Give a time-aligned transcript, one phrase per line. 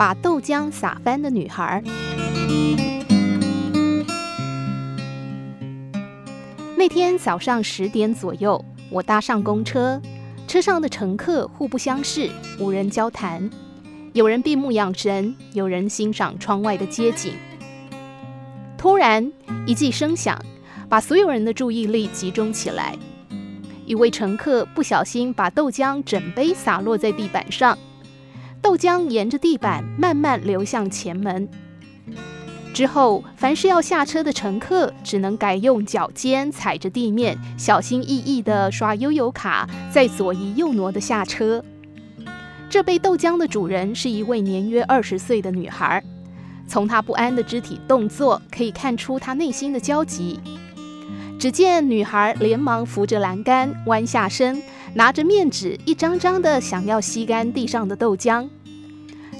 [0.00, 1.84] 把豆浆洒翻的女孩。
[6.74, 10.00] 那天早上十点左右，我搭上公车，
[10.48, 13.50] 车上的乘客互不相识，无人交谈，
[14.14, 17.34] 有人闭目养神，有人欣赏窗外的街景。
[18.78, 19.30] 突然，
[19.66, 20.42] 一记声响
[20.88, 22.96] 把所有人的注意力集中起来。
[23.84, 27.76] 一位乘客不小心把豆浆整杯洒落在地板上，
[28.62, 31.48] 豆浆沿着地板慢慢流向前门。
[32.72, 41.64] 之后，凡是要下车的乘客，只能改用脚尖踩着地面，小心翼翼地刷悠游卡，再左移右挪地下车。
[42.68, 46.02] 这杯豆浆的主人是一位年约二十岁的女孩。
[46.68, 50.38] 从她不安的肢体动作可以看出她内心的焦急。
[51.40, 54.62] 只见女孩连忙扶着栏杆，弯下身，
[54.92, 58.46] 拿着面纸一张张的想要吸干地上的豆浆。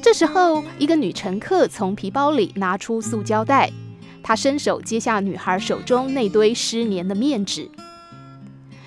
[0.01, 3.71] 这时候，一个女乘客从皮包里拿出塑胶袋，
[4.23, 7.71] 她伸手接下女孩手中那堆湿黏的面纸。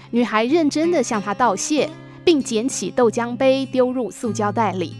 [0.09, 1.87] 女孩认真地向她道谢，
[2.25, 4.95] 并捡起豆浆杯丢入塑胶袋里。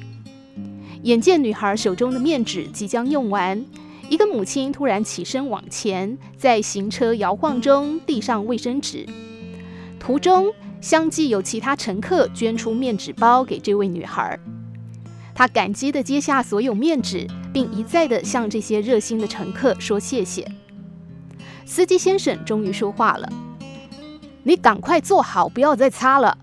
[1.02, 3.66] 眼见女孩手中的面纸即将用完，
[4.10, 9.08] 一个母亲突然起身往前，在行车摇晃中递上卫生纸。
[10.00, 14.38] 途中相继有其他乘客捐出面纸包给这位女孩，
[15.34, 20.46] 她感激地接下所有面纸，并一再地向这些热心的乘客说谢谢。
[21.66, 23.32] 司机先生终于说话了
[24.44, 26.38] ：“你赶快坐好，不要再擦了。”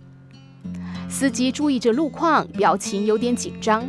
[1.08, 3.86] 司机注意着路况，表情有点紧张。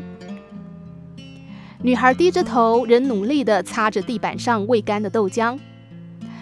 [1.83, 5.57] 女孩低着头，仍努力地擦着地板上未干的豆浆。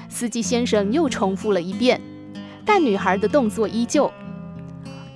[0.09, 2.01] 司机先生又重复了一遍，
[2.65, 4.11] 但女孩的动作依旧。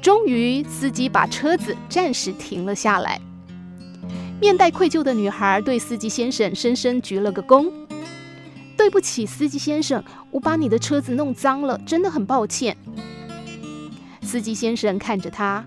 [0.01, 3.19] 终于，司机把车子暂时停了下来。
[4.39, 7.69] 面带愧疚的女孩对司机先生深深鞠了个躬
[8.77, 10.01] ：“对不起，司机先生，
[10.31, 12.77] 我把你的车子弄脏了，真的很抱歉。”
[14.21, 15.65] 司机先生看着她。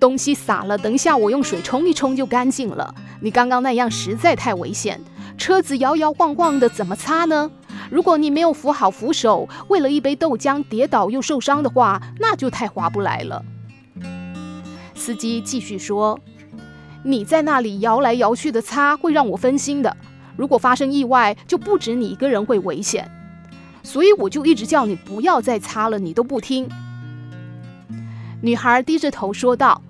[0.00, 2.92] 东西洒了，等一下我用水冲一冲就干净了。
[3.22, 5.00] 你刚刚那样实在太危险，
[5.38, 7.48] 车子摇摇晃晃的，怎么擦呢？
[7.88, 13.44] 如果你没有扶好扶手，为了一杯豆浆跌倒又受伤的话，那就太划不来了。
[14.96, 16.18] 司机继续说
[17.04, 19.96] ：“你在那里摇来摇去的擦，会让我分心的。
[20.36, 23.08] 如果发生意外，就不止你一个人会危险。
[23.84, 26.68] 所以我就一直叫你不要再擦了，你都不听。”
[28.42, 29.80] 女孩低着头说道。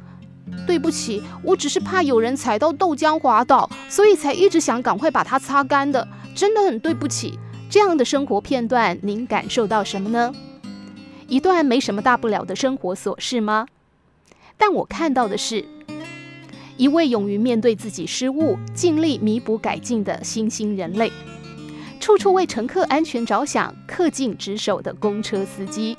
[0.67, 6.07] 对不起，我只是怕有人踩到豆浆滑倒，所以才一直想赶快把它擦干的。
[6.35, 7.39] 真的很对不起。
[7.69, 10.33] 这样的生活片段，您感受到什么呢？
[11.27, 13.67] 一段没什么大不了的生活琐事吗？
[14.59, 15.65] 但我看到的是，
[16.77, 21.11] 一位勇于面对自己失误、尽力弥补改进的新兴人类，
[21.99, 25.97] 处处为乘客安全着想、恪尽职守的公车司机，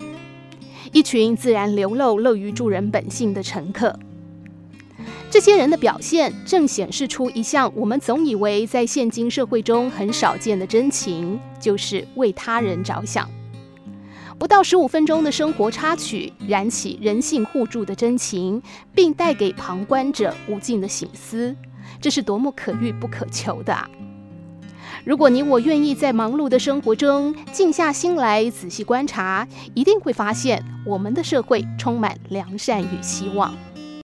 [0.91, 3.97] 一群自然流露、乐于助人本性的乘客。
[5.33, 13.27] 这些人的表现正显示出一项我们总以为在现今社会中很少见的真情，就是为他人着想。
[14.37, 18.61] 不到十五分钟的生活插曲，燃起人性互助的真情，
[18.93, 21.55] 并带给旁观者无尽的醒思，
[21.99, 23.89] 这是多么可遇不可求的啊！
[25.03, 33.51] 如果你我愿意在忙碌的生活中静下心来仔细观察，一定会发现我们的社会充满良善与希望。